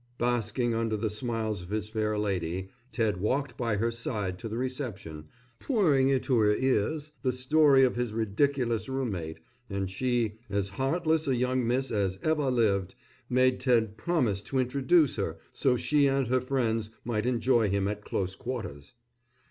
[0.17, 4.57] Basking under the smiles of his fair lady, Ted walked by her side to the
[4.57, 5.25] reception,
[5.59, 11.35] pouring into her ears the story of his ridiculous roommate, and she, as heartless a
[11.35, 12.95] young miss as ever lived,
[13.29, 18.03] made Ted promise to introduce her so she and her friends might enjoy him at
[18.03, 18.95] close quarters.